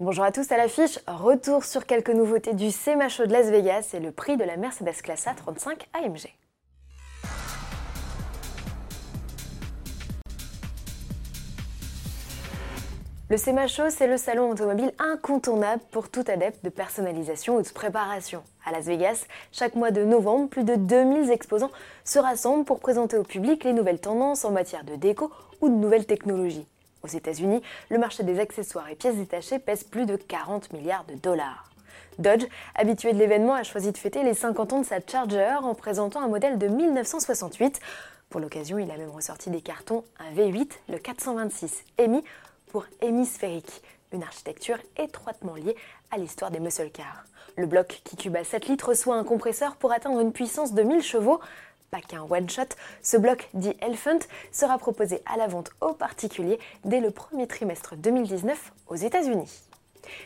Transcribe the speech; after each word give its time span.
Bonjour 0.00 0.22
à 0.22 0.30
tous 0.30 0.52
à 0.52 0.56
l'affiche, 0.56 1.00
retour 1.08 1.64
sur 1.64 1.84
quelques 1.84 2.10
nouveautés 2.10 2.54
du 2.54 2.70
SEMA 2.70 3.08
Show 3.08 3.26
de 3.26 3.32
Las 3.32 3.50
Vegas 3.50 3.90
et 3.94 3.98
le 3.98 4.12
prix 4.12 4.36
de 4.36 4.44
la 4.44 4.56
Mercedes 4.56 5.02
Classe 5.02 5.26
A 5.26 5.34
35 5.34 5.88
AMG. 5.92 6.32
Le 13.28 13.36
SEMA 13.36 13.66
Show, 13.66 13.90
c'est 13.90 14.06
le 14.06 14.16
salon 14.18 14.50
automobile 14.50 14.92
incontournable 15.00 15.82
pour 15.90 16.10
tout 16.10 16.22
adepte 16.28 16.64
de 16.64 16.70
personnalisation 16.70 17.56
ou 17.56 17.62
de 17.62 17.68
préparation. 17.68 18.44
À 18.64 18.70
Las 18.70 18.84
Vegas, 18.84 19.26
chaque 19.50 19.74
mois 19.74 19.90
de 19.90 20.04
novembre, 20.04 20.48
plus 20.48 20.62
de 20.62 20.76
2000 20.76 21.32
exposants 21.32 21.72
se 22.04 22.20
rassemblent 22.20 22.64
pour 22.64 22.78
présenter 22.78 23.16
au 23.16 23.24
public 23.24 23.64
les 23.64 23.72
nouvelles 23.72 24.00
tendances 24.00 24.44
en 24.44 24.52
matière 24.52 24.84
de 24.84 24.94
déco 24.94 25.32
ou 25.60 25.68
de 25.68 25.74
nouvelles 25.74 26.06
technologies. 26.06 26.68
Aux 27.02 27.08
États-Unis, 27.08 27.62
le 27.90 27.98
marché 27.98 28.22
des 28.22 28.40
accessoires 28.40 28.88
et 28.88 28.94
pièces 28.94 29.16
détachées 29.16 29.58
pèse 29.58 29.84
plus 29.84 30.06
de 30.06 30.16
40 30.16 30.72
milliards 30.72 31.04
de 31.04 31.14
dollars. 31.14 31.70
Dodge, 32.18 32.46
habitué 32.74 33.12
de 33.12 33.18
l'événement, 33.18 33.54
a 33.54 33.62
choisi 33.62 33.92
de 33.92 33.98
fêter 33.98 34.24
les 34.24 34.34
50 34.34 34.72
ans 34.72 34.80
de 34.80 34.86
sa 34.86 34.98
Charger 35.00 35.54
en 35.62 35.74
présentant 35.74 36.20
un 36.20 36.28
modèle 36.28 36.58
de 36.58 36.66
1968. 36.66 37.78
Pour 38.28 38.40
l'occasion, 38.40 38.78
il 38.78 38.90
a 38.90 38.96
même 38.96 39.10
ressorti 39.10 39.50
des 39.50 39.60
cartons, 39.60 40.04
un 40.18 40.34
V8, 40.34 40.70
le 40.88 40.98
426 40.98 41.84
EMI 41.98 42.24
pour 42.66 42.86
hémisphérique, 43.00 43.82
une 44.12 44.22
architecture 44.22 44.78
étroitement 44.96 45.54
liée 45.54 45.76
à 46.10 46.18
l'histoire 46.18 46.50
des 46.50 46.60
muscle 46.60 46.90
cars. 46.90 47.24
Le 47.56 47.66
bloc 47.66 48.00
qui 48.04 48.16
cube 48.16 48.36
à 48.36 48.44
7 48.44 48.66
litres 48.68 48.88
reçoit 48.88 49.16
un 49.16 49.24
compresseur 49.24 49.76
pour 49.76 49.92
atteindre 49.92 50.20
une 50.20 50.32
puissance 50.32 50.74
de 50.74 50.82
1000 50.82 51.02
chevaux. 51.02 51.40
Pas 51.90 52.00
qu'un 52.00 52.22
one-shot, 52.22 52.76
ce 53.02 53.16
bloc 53.16 53.48
dit 53.54 53.74
Elephant 53.80 54.18
sera 54.52 54.76
proposé 54.76 55.22
à 55.24 55.38
la 55.38 55.46
vente 55.46 55.70
aux 55.80 55.94
particuliers 55.94 56.58
dès 56.84 57.00
le 57.00 57.10
premier 57.10 57.46
trimestre 57.46 57.96
2019 57.96 58.72
aux 58.88 58.96
États-Unis. 58.96 59.62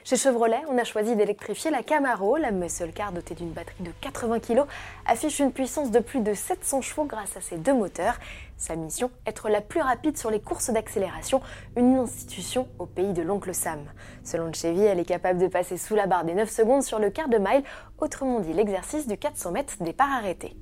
Chez 0.05 0.17
Chevrolet, 0.17 0.61
on 0.69 0.79
a 0.79 0.85
choisi 0.85 1.17
d'électrifier 1.17 1.71
la 1.71 1.83
Camaro. 1.83 2.37
La 2.37 2.51
muscle 2.51 2.93
car 2.93 3.13
dotée 3.13 3.35
d'une 3.35 3.51
batterie 3.51 3.83
de 3.83 3.91
80 4.01 4.41
kg 4.41 4.63
affiche 5.07 5.39
une 5.39 5.53
puissance 5.53 5.91
de 5.91 5.99
plus 5.99 6.21
de 6.21 6.35
700 6.35 6.81
chevaux 6.83 7.05
grâce 7.05 7.37
à 7.37 7.41
ses 7.41 7.57
deux 7.57 7.75
moteurs. 7.75 8.19
Sa 8.57 8.77
mission, 8.77 9.11
être 9.27 9.49
la 9.49 9.61
plus 9.61 9.81
rapide 9.81 10.17
sur 10.17 10.31
les 10.31 10.41
courses 10.41 10.71
d'accélération, 10.71 11.41
une 11.77 11.97
institution 11.97 12.69
au 12.79 12.87
pays 12.87 13.13
de 13.13 13.23
l'oncle 13.23 13.55
Sam. 13.55 13.81
Selon 14.25 14.53
Chevy, 14.53 14.83
elle 14.83 15.01
est 15.01 15.05
capable 15.05 15.41
de 15.41 15.49
passer 15.49 15.77
sous 15.77 15.95
la 15.95 16.07
barre 16.07 16.25
des 16.25 16.35
9 16.35 16.49
secondes 16.49 16.83
sur 16.83 16.99
le 16.99 17.11
quart 17.11 17.29
de 17.29 17.39
mile, 17.39 17.65
autrement 17.99 18.41
dit 18.41 18.53
l'exercice 18.53 19.07
du 19.07 19.17
400 19.17 19.51
mètres 19.53 19.75
départ 19.81 20.13
arrêté. 20.13 20.57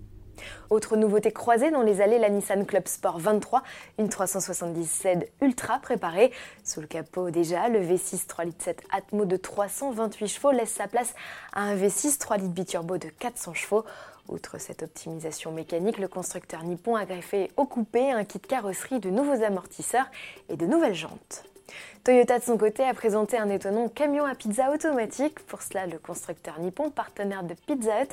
Autre 0.71 0.97
nouveauté 0.97 1.33
croisée 1.33 1.71
dans 1.71 1.83
les 1.83 2.01
allées, 2.01 2.19
la 2.19 2.31
Nissan 2.31 2.67
Club 2.67 2.87
Sport 2.87 3.19
23, 3.19 3.63
une 3.99 4.09
377 4.09 5.33
Ultra 5.41 5.79
préparée. 5.79 6.33
Sous 6.65 6.81
le 6.81 6.87
capot 6.87 7.31
déjà, 7.31 7.69
le 7.69 7.81
V6 7.81 8.27
3 8.27 8.45
litres 8.45 8.65
7 8.65 8.83
Atmo 8.93 9.25
de 9.25 9.37
328 9.37 10.29
chevaux 10.29 10.51
laisse 10.53 10.73
sa 10.73 10.89
place 10.89 11.15
à 11.53 11.63
un 11.63 11.77
V6 11.77 12.19
3 12.19 12.39
litres 12.39 12.55
biturbo 12.55 12.99
de 12.99 13.09
400 13.09 13.55
chevaux. 13.55 13.85
Outre 14.29 14.59
cette 14.59 14.85
optimisation 14.85 15.51
mécanique, 15.51 15.99
le 15.99 16.07
constructeur 16.07 16.63
nippon 16.63 16.95
a 16.95 17.05
greffé 17.05 17.51
au 17.57 17.65
coupé 17.65 18.13
un 18.13 18.25
kit 18.25 18.39
carrosserie 18.39 19.01
de 19.01 19.11
nouveaux 19.11 19.43
amortisseurs 19.43 20.07
et 20.49 20.57
de 20.57 20.67
nouvelles 20.67 20.95
jantes. 20.95 21.45
Toyota 22.05 22.39
de 22.39 22.45
son 22.45 22.57
côté 22.57 22.85
a 22.85 22.95
présenté 22.95 23.39
un 23.39 23.49
étonnant 23.49 23.89
camion 23.89 24.25
à 24.25 24.35
pizza 24.35 24.71
automatique. 24.71 25.41
Pour 25.41 25.63
cela, 25.63 25.87
le 25.87 25.99
constructeur 25.99 26.59
nippon, 26.59 26.91
partenaire 26.91 27.43
de 27.43 27.55
Pizza 27.55 28.03
Hut, 28.03 28.09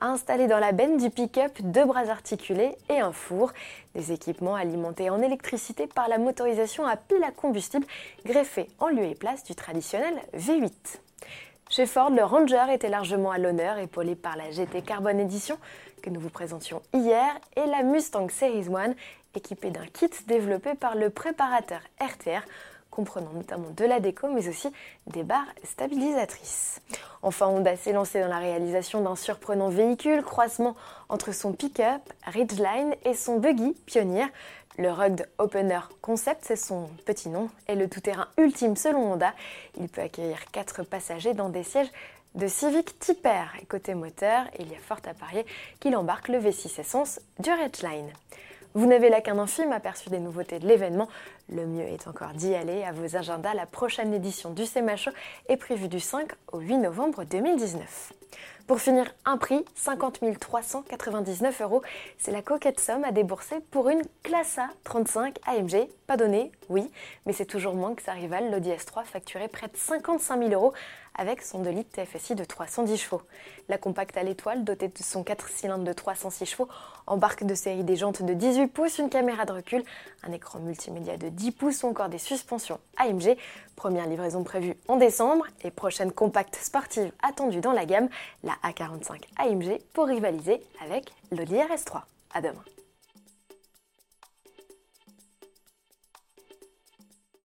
a 0.00 0.08
installé 0.08 0.46
dans 0.46 0.58
la 0.58 0.72
benne 0.72 0.96
du 0.96 1.10
pick-up 1.10 1.52
deux 1.60 1.84
bras 1.84 2.08
articulés 2.08 2.76
et 2.88 3.00
un 3.00 3.12
four, 3.12 3.52
des 3.94 4.12
équipements 4.12 4.54
alimentés 4.54 5.10
en 5.10 5.20
électricité 5.20 5.86
par 5.86 6.08
la 6.08 6.18
motorisation 6.18 6.86
à 6.86 6.96
pile 6.96 7.22
à 7.24 7.30
combustible 7.30 7.86
greffée 8.24 8.68
en 8.78 8.88
lieu 8.88 9.04
et 9.04 9.14
place 9.14 9.44
du 9.44 9.54
traditionnel 9.54 10.14
V8. 10.36 10.72
Chez 11.70 11.86
Ford, 11.86 12.10
le 12.10 12.24
Ranger 12.24 12.72
était 12.72 12.88
largement 12.88 13.30
à 13.30 13.38
l'honneur, 13.38 13.78
épaulé 13.78 14.14
par 14.14 14.36
la 14.36 14.50
GT 14.50 14.82
Carbon 14.82 15.18
Edition 15.18 15.58
que 16.02 16.10
nous 16.10 16.20
vous 16.20 16.30
présentions 16.30 16.80
hier 16.94 17.28
et 17.56 17.66
la 17.66 17.82
Mustang 17.82 18.28
Series 18.30 18.74
1, 18.74 18.94
équipée 19.34 19.70
d'un 19.70 19.86
kit 19.86 20.10
développé 20.26 20.74
par 20.74 20.94
le 20.94 21.10
préparateur 21.10 21.80
RTR 22.00 22.46
comprenant 22.90 23.32
notamment 23.32 23.70
de 23.76 23.84
la 23.84 24.00
déco 24.00 24.28
mais 24.28 24.48
aussi 24.48 24.68
des 25.06 25.22
barres 25.22 25.52
stabilisatrices. 25.62 26.80
Enfin, 27.22 27.46
Honda 27.46 27.76
s'est 27.76 27.92
lancé 27.92 28.20
dans 28.20 28.28
la 28.28 28.38
réalisation 28.38 29.00
d'un 29.00 29.16
surprenant 29.16 29.68
véhicule, 29.68 30.22
croisement 30.22 30.76
entre 31.08 31.32
son 31.32 31.52
pick-up 31.52 32.02
Ridgeline 32.24 32.94
et 33.04 33.14
son 33.14 33.38
buggy 33.38 33.76
Pioneer. 33.86 34.26
Le 34.76 34.92
Rugged 34.92 35.28
Opener 35.38 35.80
Concept, 36.02 36.44
c'est 36.44 36.54
son 36.54 36.88
petit 37.04 37.28
nom, 37.28 37.50
est 37.66 37.74
le 37.74 37.88
tout-terrain 37.88 38.28
ultime 38.38 38.76
selon 38.76 39.12
Honda. 39.12 39.34
Il 39.76 39.88
peut 39.88 40.02
accueillir 40.02 40.38
4 40.52 40.84
passagers 40.84 41.34
dans 41.34 41.48
des 41.48 41.64
sièges 41.64 41.90
de 42.36 42.46
Civic 42.46 42.96
Type 43.00 43.26
R. 43.26 43.60
Et 43.60 43.66
côté 43.66 43.94
moteur, 43.94 44.44
il 44.60 44.70
y 44.70 44.76
a 44.76 44.78
fort 44.78 45.00
à 45.04 45.14
parier 45.14 45.44
qu'il 45.80 45.96
embarque 45.96 46.28
le 46.28 46.38
V6 46.38 46.80
Essence 46.80 47.20
du 47.40 47.50
Ridgeline. 47.50 48.12
Vous 48.74 48.86
n'avez 48.86 49.08
là 49.08 49.20
qu'un 49.20 49.38
infime 49.38 49.72
aperçu 49.72 50.10
des 50.10 50.20
nouveautés 50.20 50.58
de 50.58 50.66
l'événement. 50.66 51.08
Le 51.50 51.66
mieux 51.66 51.84
est 51.84 52.06
encore 52.06 52.32
d'y 52.32 52.54
aller 52.54 52.84
à 52.84 52.92
vos 52.92 53.16
agendas. 53.16 53.54
La 53.54 53.66
prochaine 53.66 54.12
édition 54.12 54.50
du 54.50 54.64
CMHO 54.64 55.10
est 55.48 55.56
prévue 55.56 55.88
du 55.88 56.00
5 56.00 56.28
au 56.52 56.58
8 56.58 56.78
novembre 56.78 57.24
2019. 57.24 58.12
Pour 58.68 58.82
finir, 58.82 59.06
un 59.24 59.38
prix, 59.38 59.64
50 59.76 60.20
399 60.38 61.62
euros. 61.62 61.80
C'est 62.18 62.32
la 62.32 62.42
coquette 62.42 62.80
somme 62.80 63.02
à 63.02 63.12
débourser 63.12 63.60
pour 63.70 63.88
une 63.88 64.02
classe 64.22 64.58
A 64.58 64.68
35 64.84 65.38
AMG. 65.46 65.88
Pas 66.06 66.18
donné, 66.18 66.52
oui, 66.68 66.90
mais 67.24 67.32
c'est 67.32 67.46
toujours 67.46 67.74
moins 67.74 67.94
que 67.94 68.02
sa 68.02 68.12
rivale, 68.12 68.50
l'Audi 68.50 68.68
S3, 68.68 69.04
facturé 69.04 69.48
près 69.48 69.68
de 69.68 69.76
55 69.76 70.38
000 70.38 70.52
euros 70.52 70.74
avec 71.18 71.42
son 71.42 71.58
2 71.58 71.70
litres 71.70 71.90
TFSI 71.92 72.34
de 72.36 72.44
310 72.44 72.96
chevaux. 72.96 73.22
La 73.68 73.76
compacte 73.76 74.16
à 74.16 74.22
l'étoile, 74.22 74.64
dotée 74.64 74.88
de 74.88 74.98
son 74.98 75.24
4 75.24 75.48
cylindres 75.48 75.84
de 75.84 75.92
306 75.92 76.46
chevaux, 76.46 76.68
embarque 77.06 77.44
de 77.44 77.54
série 77.54 77.84
des 77.84 77.96
jantes 77.96 78.22
de 78.22 78.32
18 78.32 78.68
pouces, 78.68 78.98
une 78.98 79.10
caméra 79.10 79.44
de 79.44 79.52
recul, 79.52 79.82
un 80.22 80.32
écran 80.32 80.60
multimédia 80.60 81.16
de 81.16 81.28
10 81.28 81.52
pouces 81.52 81.82
ou 81.82 81.88
encore 81.88 82.08
des 82.08 82.18
suspensions 82.18 82.78
AMG. 82.98 83.36
Première 83.74 84.06
livraison 84.06 84.44
prévue 84.44 84.76
en 84.86 84.96
décembre 84.96 85.46
et 85.62 85.70
prochaine 85.70 86.12
compacte 86.12 86.56
sportive 86.56 87.12
attendue 87.22 87.60
dans 87.60 87.72
la 87.72 87.84
gamme, 87.84 88.08
la 88.62 88.70
A45 88.70 89.20
AMG 89.36 89.78
pour 89.92 90.06
rivaliser 90.06 90.60
avec 90.80 91.12
l'Audi 91.30 91.54
RS3. 91.54 92.02
À 92.34 92.40
demain. 92.40 92.64